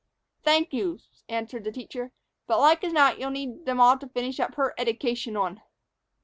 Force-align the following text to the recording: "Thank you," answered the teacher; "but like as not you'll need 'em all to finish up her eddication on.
"Thank 0.41 0.73
you," 0.73 0.97
answered 1.29 1.63
the 1.63 1.71
teacher; 1.71 2.11
"but 2.47 2.57
like 2.59 2.83
as 2.83 2.91
not 2.91 3.19
you'll 3.19 3.29
need 3.29 3.69
'em 3.69 3.79
all 3.79 3.99
to 3.99 4.07
finish 4.09 4.39
up 4.39 4.55
her 4.55 4.73
eddication 4.75 5.37
on. 5.37 5.61